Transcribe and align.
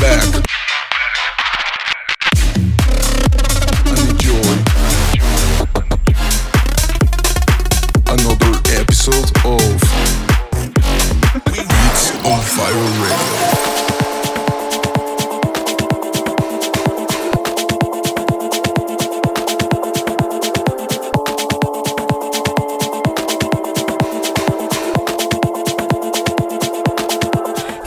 Back 0.00 0.24
another 8.06 8.60
episode 8.72 9.30
of 9.44 9.80
Beats 11.44 12.10
on 12.24 12.40
Fire 12.40 12.74
Radio. 13.02 13.39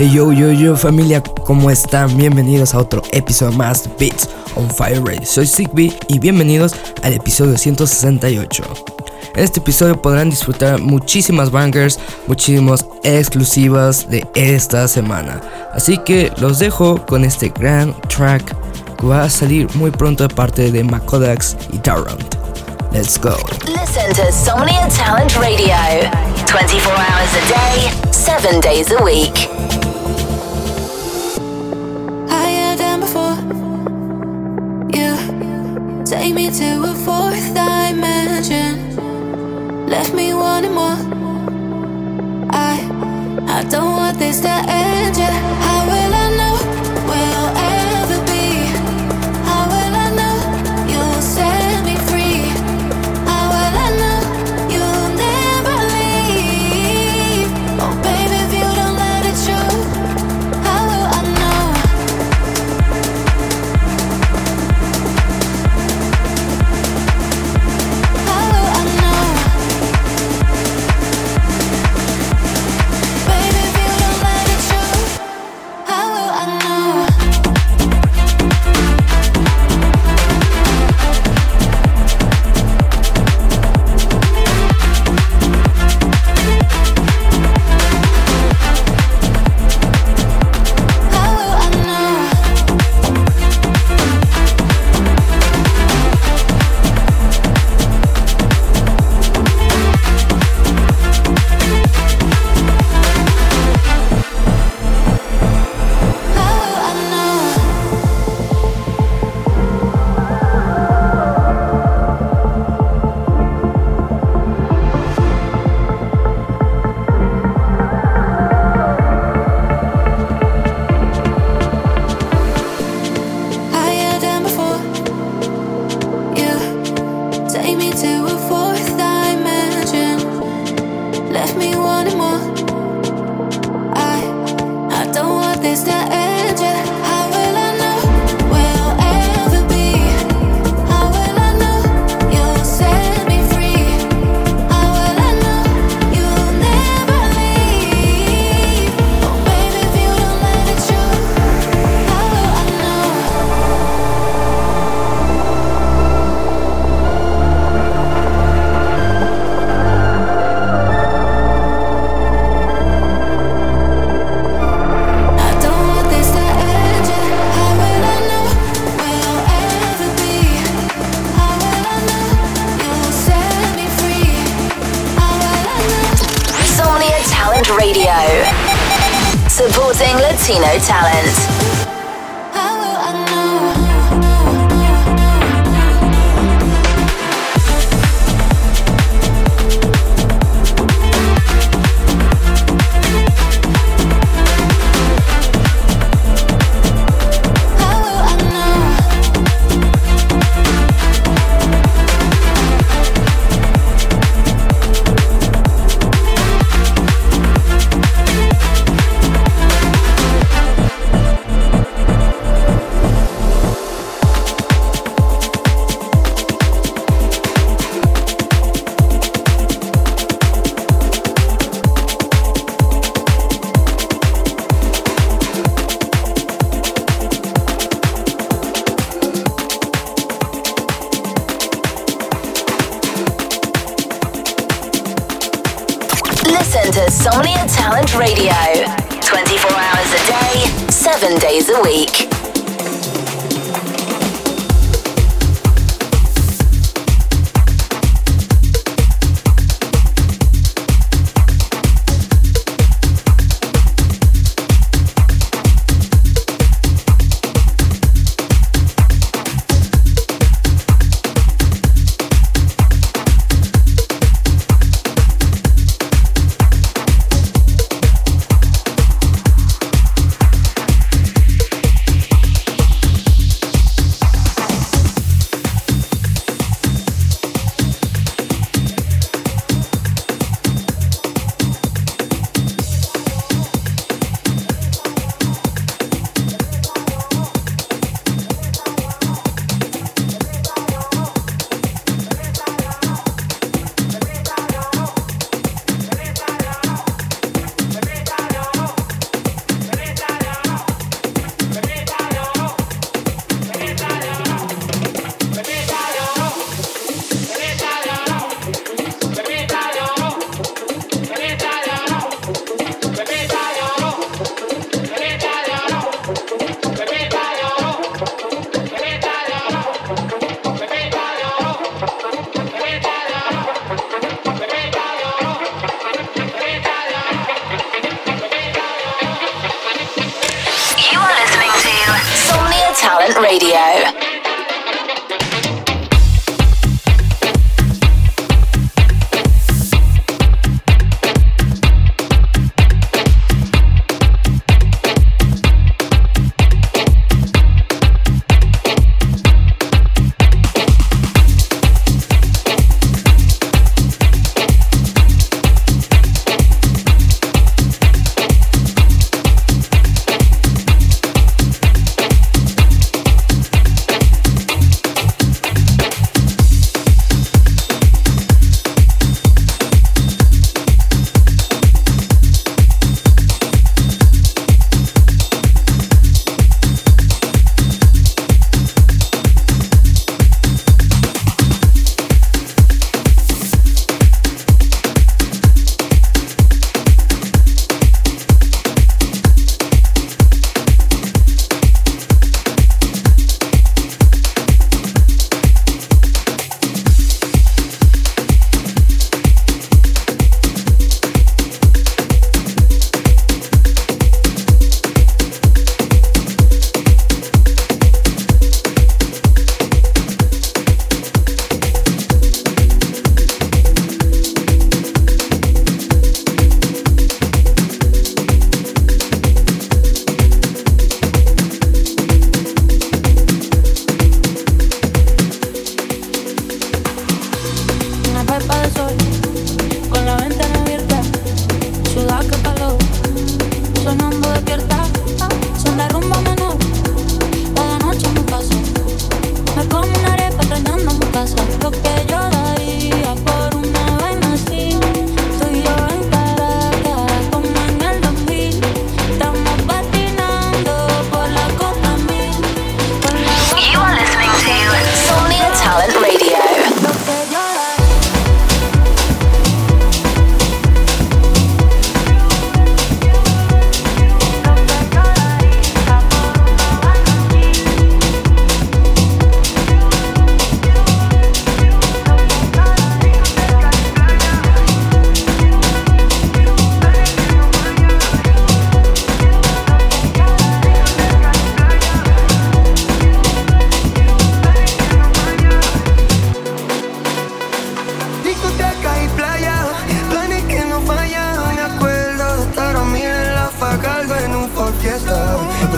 Hey 0.03 0.11
yo 0.11 0.33
yo 0.33 0.51
yo 0.51 0.75
familia, 0.75 1.23
¿cómo 1.45 1.71
están? 1.71 2.17
Bienvenidos 2.17 2.73
a 2.73 2.79
otro 2.79 3.01
episodio 3.11 3.53
más 3.57 3.83
de 3.83 3.89
Beats 3.97 4.27
on 4.55 4.69
Fire 4.69 5.01
Radio. 5.01 5.25
Soy 5.25 5.47
Zigbee 5.47 5.97
y 6.09 6.19
bienvenidos 6.19 6.75
al 7.03 7.13
episodio 7.13 7.57
168. 7.57 8.63
En 9.33 9.43
este 9.45 9.61
episodio 9.61 10.01
podrán 10.01 10.29
disfrutar 10.29 10.81
muchísimas 10.81 11.51
bangers, 11.51 11.99
muchísimas 12.27 12.85
exclusivas 13.03 14.09
de 14.09 14.27
esta 14.35 14.89
semana. 14.89 15.39
Así 15.71 15.97
que 15.99 16.33
los 16.35 16.59
dejo 16.59 16.97
con 17.05 17.23
este 17.23 17.47
gran 17.57 17.95
track 18.09 18.53
que 18.97 19.07
va 19.07 19.23
a 19.23 19.29
salir 19.29 19.73
muy 19.75 19.91
pronto 19.91 20.27
de 20.27 20.35
parte 20.35 20.69
de 20.69 20.83
Makodax 20.83 21.55
y 21.71 21.77
Tarrant. 21.77 22.35
Let's 22.91 23.17
go. 23.17 23.37
Listen 23.67 24.13
to 24.15 24.29
Somnia 24.33 24.85
Talent 24.89 25.33
Radio 25.37 26.11
24 26.45 26.91
hours 26.91 27.33
a 27.35 27.47
day, 27.47 28.11
7 28.11 28.59
days 28.59 28.91
a 28.91 29.01
week. 29.01 29.52
Take 36.23 36.35
me 36.35 36.49
to 36.49 36.81
a 36.83 36.93
fourth 37.05 37.53
dimension, 37.53 38.95
left 39.87 40.13
me 40.13 40.33
wanting 40.33 40.73
more. 40.73 40.97
I 42.49 42.75
I 43.45 43.63
don't 43.69 43.91
want 43.91 44.17
this 44.19 44.39
to 44.39 44.49
end. 44.49 45.17
Yeah. 45.17 45.72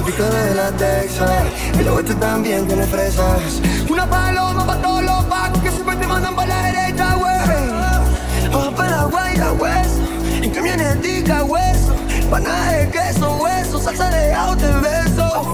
pico 0.06 0.24
de 0.24 0.56
la 0.56 0.72
Texas 0.72 1.46
Y 1.76 1.80
el 1.80 1.88
oeste 1.90 2.16
también 2.16 2.68
tiene 2.68 2.86
fresas. 2.86 3.62
Una 3.90 4.10
paloma 4.10 4.66
pa' 4.66 4.82
todos 4.82 5.04
los 5.04 5.28
vagos 5.28 5.60
Que 5.60 5.72
siempre 5.72 5.96
te 5.96 6.08
mandan 6.08 6.36
pa' 6.36 6.46
la 6.46 6.62
derecha, 6.64 7.16
güey. 7.16 8.54
Ojo 8.54 8.72
pa' 8.76 8.88
la 8.88 9.04
guayra, 9.06 9.52
hueso 9.54 10.02
En 10.42 10.50
camiones 10.52 11.02
dica 11.02 11.44
hueso 11.44 11.94
Panaje, 12.30 12.90
queso, 12.92 13.38
hueso 13.38 13.80
Salsa 13.80 14.10
de 14.10 14.34
ajo, 14.34 14.56
te 14.58 14.68
beso. 14.68 15.54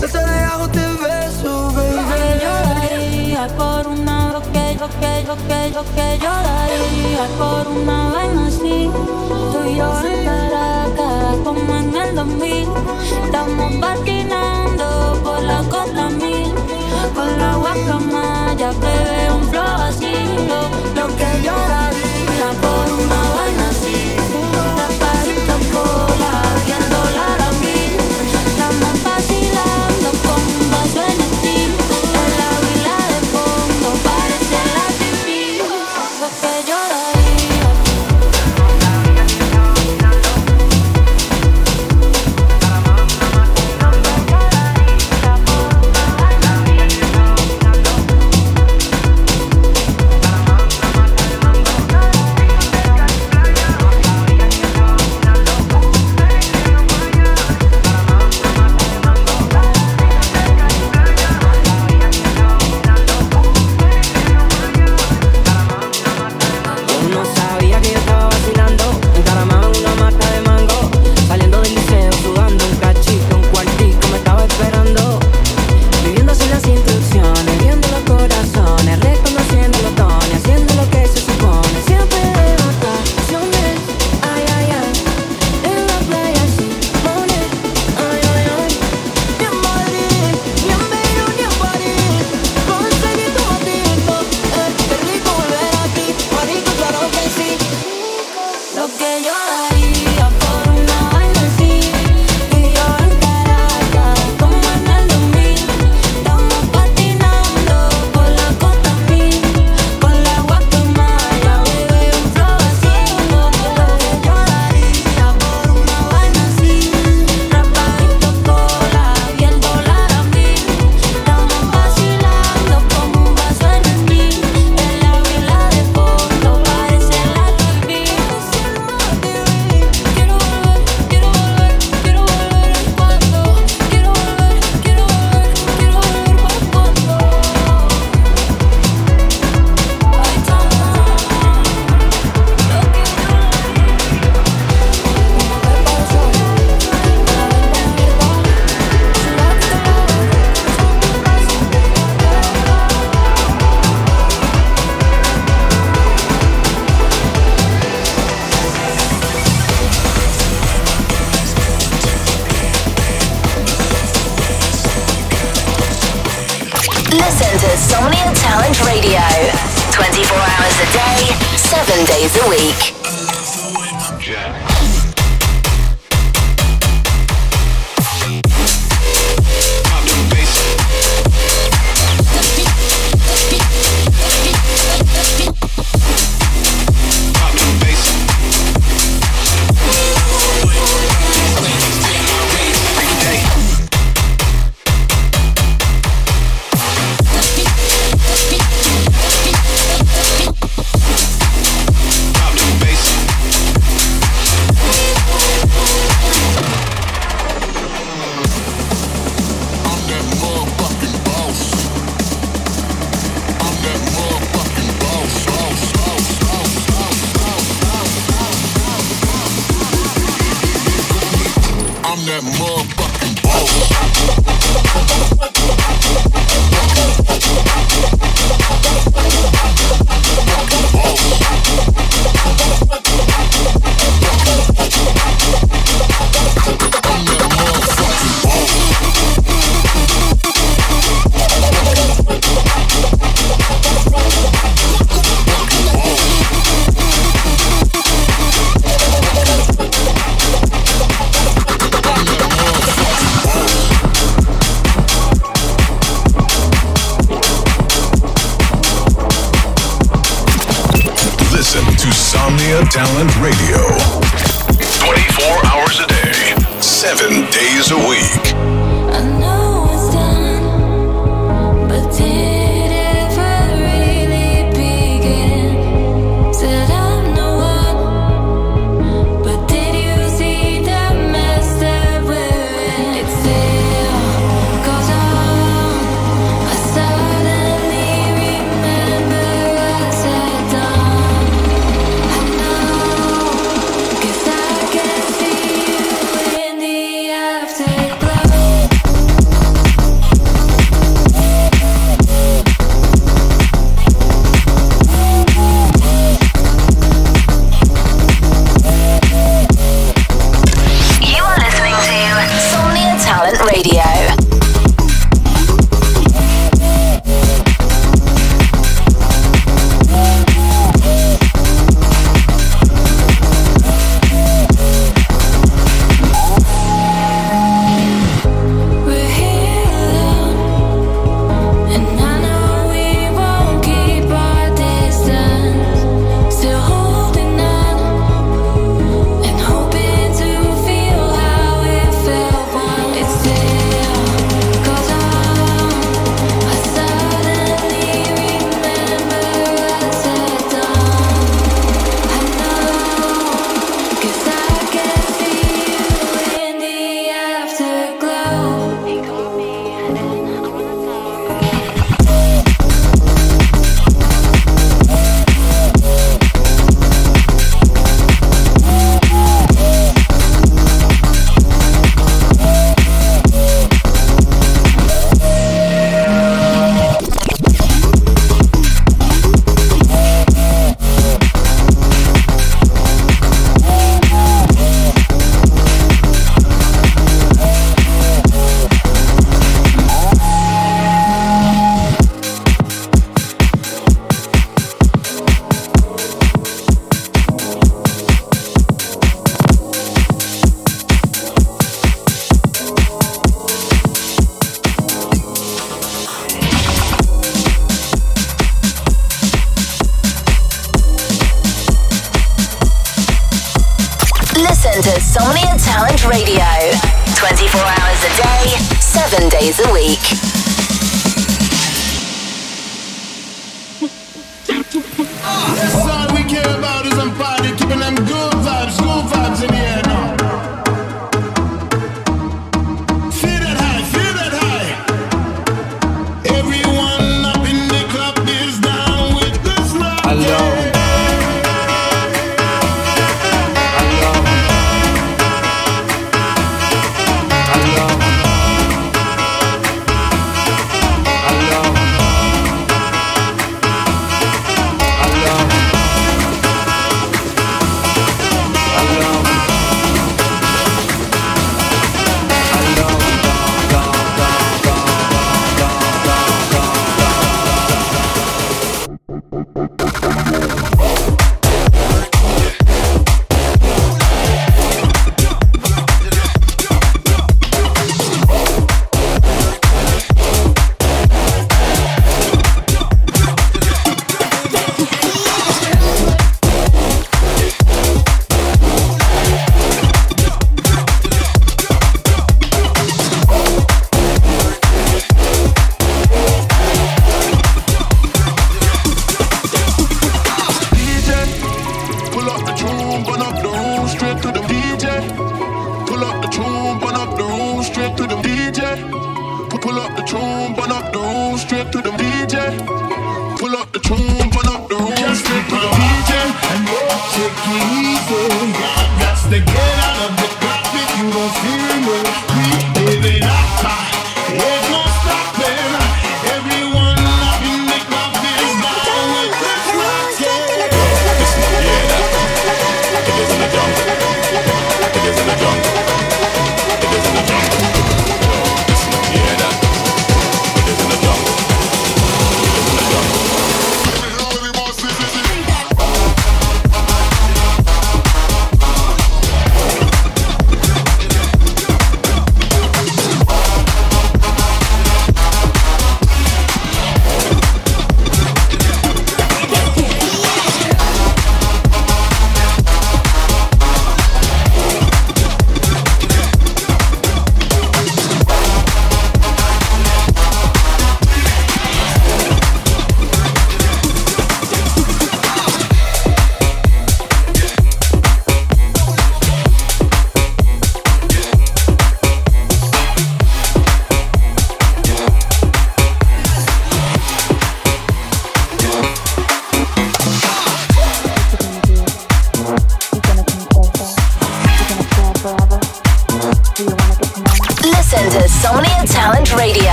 Salsa 0.00 0.18
de 0.20 0.40
ajo, 0.40 0.68
te 0.68 0.80
beso, 0.80 1.72
baby. 1.72 3.34
Yo 3.34 3.56
por 3.56 3.86
una 3.86 4.32
lo 4.82 4.88
que, 4.88 5.24
yo 5.24 5.36
que, 5.46 5.70
yo 5.72 5.82
que 5.94 6.18
yo 6.18 6.30
daría 6.48 7.26
por 7.38 7.68
una 7.68 8.10
vaina 8.10 8.48
así. 8.48 8.90
Tú 9.52 9.58
y 9.64 9.76
yo 9.76 9.88
en 10.00 10.24
Caracas, 10.24 11.36
como 11.44 11.76
en 11.76 11.96
el 11.96 12.14
2000. 12.16 12.68
Estamos 13.24 13.72
patinando 13.80 15.20
por 15.22 15.40
la 15.40 15.62
costa 15.70 16.10
mil. 16.10 16.52
Con 17.14 17.38
la 17.38 17.54
guacamaya 17.56 18.70
bebé, 18.82 19.32
un 19.32 19.44
flow 19.50 19.76
así. 19.88 20.14
Lo, 20.50 20.60
lo 20.98 21.06
que 21.16 21.30
yo 21.46 21.54
daría 21.74 22.48
por 22.60 22.86
una 23.02 23.20
vaina 23.36 23.71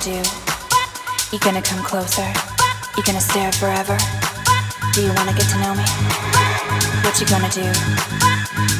do? 0.00 0.16
You 1.30 1.38
gonna 1.40 1.60
come 1.60 1.84
closer? 1.84 2.24
You 2.96 3.02
gonna 3.04 3.20
stare 3.20 3.52
forever? 3.52 3.98
Do 4.94 5.04
you 5.04 5.12
wanna 5.12 5.36
get 5.36 5.44
to 5.52 5.58
know 5.60 5.74
me? 5.76 5.84
What 7.04 7.20
you 7.20 7.26
gonna 7.28 7.52
do? 7.52 7.68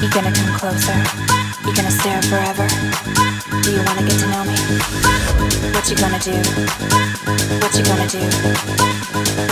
You 0.01 0.09
gonna 0.09 0.33
come 0.33 0.49
closer? 0.57 0.97
You 1.69 1.77
gonna 1.77 1.93
stare 1.93 2.23
forever? 2.25 2.65
Do 3.61 3.69
you 3.69 3.85
wanna 3.85 4.01
get 4.09 4.17
to 4.17 4.27
know 4.33 4.45
me? 4.49 4.57
What 5.77 5.85
you 5.93 5.97
gonna 6.01 6.19
do? 6.25 6.33
What 7.61 7.77
you 7.77 7.85
gonna 7.85 8.09
do? 8.09 8.25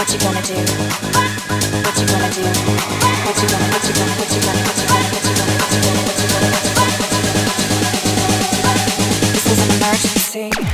What 0.01 0.09
you 0.09 0.19
gonna 0.25 0.41
do? 0.41 0.57
What 1.85 1.99
you 2.01 2.09
gonna 2.09 2.33
do? 2.33 2.49
What 3.29 3.37
you 3.37 3.47
gonna 3.47 3.69
what 3.69 3.85
you 3.85 3.85
gonna 3.85 3.85
what 3.85 3.85
you 3.85 3.93
gonna 3.93 4.17
what 4.17 4.33
you 4.33 4.41
gonna 4.41 4.65
what 4.65 4.73
you 4.73 4.81
gonna 4.81 5.05
what 5.13 5.25
you 5.25 5.37
gonna 5.37 5.53
what 5.53 5.69
you 5.69 5.81
gonna 5.85 6.01
what 6.09 6.17
you 6.17 6.29
gonna 6.33 6.49
This 9.35 9.45
is 9.53 9.59
an 9.61 9.71
emergency 9.77 10.68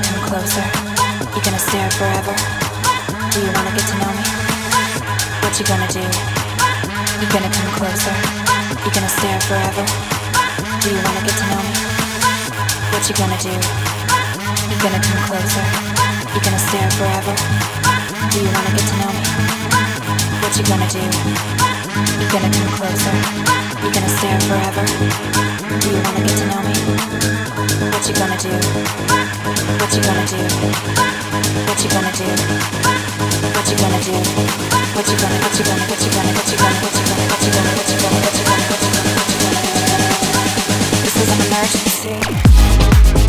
gonna 0.00 0.12
come 0.16 0.28
closer? 0.28 0.64
You 1.34 1.40
gonna 1.42 1.58
stare 1.58 1.90
forever? 1.90 2.34
Do 3.32 3.38
you 3.40 3.52
wanna 3.52 3.72
get 3.76 3.86
to 3.88 3.96
know 4.00 4.12
me? 4.16 4.24
What 5.42 5.52
you 5.58 5.64
gonna 5.66 5.88
do? 5.88 6.00
You 7.20 7.26
gonna 7.28 7.50
come 7.50 7.70
closer? 7.76 8.14
You 8.84 8.90
gonna 8.92 9.08
stare 9.08 9.40
forever? 9.40 9.84
Do 10.80 10.88
you 10.88 11.00
wanna 11.04 11.22
get 11.26 11.36
to 11.36 11.44
know 11.50 11.60
me? 11.60 11.74
What 12.92 13.02
you 13.08 13.14
gonna 13.14 13.38
do? 13.40 13.52
You 14.70 14.76
gonna 14.80 15.00
come 15.00 15.20
closer? 15.28 15.64
You 16.32 16.40
gonna 16.40 16.58
stare 16.58 16.90
forever? 16.96 17.34
Do 18.30 18.38
you 18.40 18.48
wanna 18.48 18.72
get 18.76 18.86
to 18.88 18.96
know 18.96 19.12
me? 19.12 19.89
What 20.50 20.58
you 20.58 20.66
gonna 20.66 20.90
do? 20.90 20.98
You 20.98 22.26
gonna 22.26 22.50
come 22.50 22.74
closer? 22.74 23.14
You 23.86 23.90
gonna 23.94 24.10
stare 24.18 24.34
forever? 24.50 24.82
Do 25.78 25.86
you 25.94 26.02
wanna 26.02 26.26
get 26.26 26.34
to 26.42 26.46
know 26.50 26.58
me? 26.66 26.74
What 27.94 28.02
you 28.02 28.14
gonna 28.18 28.34
do? 28.34 28.50
What 29.78 29.94
you 29.94 30.02
gonna 30.02 30.26
do? 30.26 30.42
What 31.70 31.78
you 31.78 31.88
gonna 31.94 32.10
do? 32.18 32.26
What 33.54 33.70
you 33.70 33.78
gonna 33.78 34.02
do? 34.02 34.18
What 34.98 35.06
you 35.06 35.14
gonna? 35.14 35.38
What 35.38 35.54
you 35.54 35.54
gonna? 35.54 35.54
What 35.54 35.54
you 35.54 35.62
gonna? 35.62 35.86
What 35.86 36.02
you 36.02 36.10
gonna? 36.10 36.26
What 36.34 36.42
you 36.42 36.50
gonna? 36.50 36.50
What 36.50 36.50
you 36.50 36.66
gonna? 36.66 37.22
What 37.30 37.46
you 37.46 37.50
gonna? 37.54 37.70
What 37.70 37.86
you 37.86 37.98
gonna? 38.02 38.18
What 38.18 38.34
you 38.34 38.44
gonna? 38.50 38.66
What 38.66 38.82
you 38.82 39.38
gonna? 39.38 39.70
This 41.06 41.14
is 41.14 41.30
an 41.30 41.38
emergency. 41.46 43.19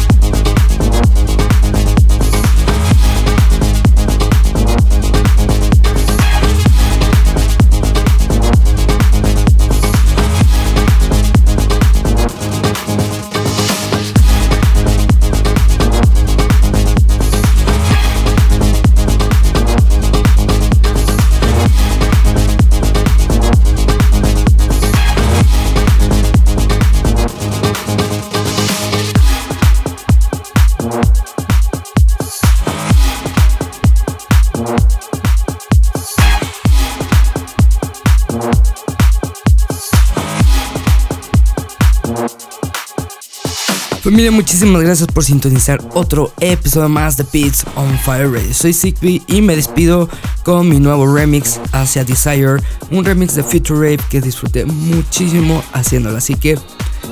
Muchísimas 44.30 44.84
gracias 44.84 45.08
por 45.08 45.24
sintonizar 45.24 45.82
otro 45.94 46.32
episodio 46.40 46.88
más 46.90 47.18
de 47.18 47.26
Beats 47.34 47.66
on 47.76 47.98
Fire 48.00 48.32
Radio. 48.32 48.54
Soy 48.54 48.72
Zigbee 48.72 49.22
y 49.28 49.42
me 49.42 49.56
despido 49.56 50.08
con 50.44 50.70
mi 50.70 50.80
nuevo 50.80 51.12
remix 51.12 51.60
hacia 51.72 52.04
Desire, 52.04 52.58
un 52.92 53.04
remix 53.04 53.34
de 53.34 53.42
Future 53.42 53.80
Rave 53.80 54.00
que 54.12 54.22
disfruté 54.22 54.66
muchísimo 54.66 55.64
haciéndolo. 55.74 56.18
Así 56.18 56.36
que 56.36 56.60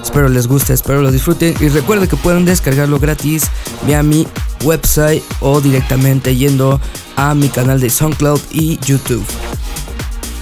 espero 0.03 0.29
les 0.29 0.45
guste, 0.45 0.73
espero 0.73 1.01
lo 1.01 1.11
disfruten 1.11 1.55
y 1.59 1.69
recuerden 1.69 2.07
que 2.07 2.15
pueden 2.15 2.45
descargarlo 2.45 2.99
gratis 2.99 3.45
vía 3.87 4.03
mi 4.03 4.27
website 4.63 5.23
o 5.39 5.61
directamente 5.61 6.35
yendo 6.35 6.79
a 7.15 7.33
mi 7.33 7.49
canal 7.49 7.79
de 7.79 7.89
SoundCloud 7.89 8.39
y 8.51 8.77
YouTube. 8.85 9.25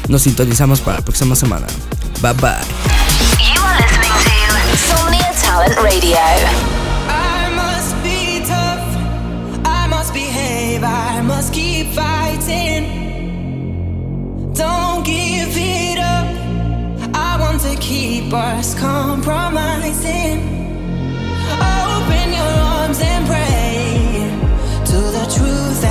Nos 0.09 0.23
sintonizamos 0.23 0.81
para 0.81 0.97
la 0.97 1.05
próxima 1.05 1.35
semana. 1.35 1.67
Bye 2.21 2.33
bye. 2.33 2.76
Talent 5.67 5.83
Radio. 5.83 6.15
I 6.15 7.51
must 7.53 7.93
be 8.01 8.39
tough. 8.45 8.87
I 9.65 9.87
must 9.87 10.13
behave. 10.13 10.81
I 10.83 11.21
must 11.21 11.53
keep 11.53 11.93
fighting. 11.93 12.83
Don't 14.53 15.05
give 15.05 15.49
it 15.57 15.99
up. 15.99 16.27
I 17.13 17.37
want 17.39 17.61
to 17.63 17.75
keep 17.81 18.33
us 18.33 18.79
compromising. 18.79 20.39
Open 21.59 22.33
your 22.33 22.55
arms 22.73 23.01
and 23.01 23.27
pray 23.27 24.31
to 24.85 24.97
the 25.17 25.25
truth. 25.35 25.86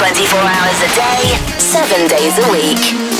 24 0.00 0.38
hours 0.40 0.80
a 0.80 0.88
day, 0.96 1.36
7 1.58 2.08
days 2.08 2.38
a 2.38 2.50
week. 2.50 3.19